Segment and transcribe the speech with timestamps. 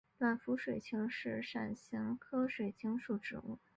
[0.17, 3.59] 短辐水芹是伞形科水芹属的植物。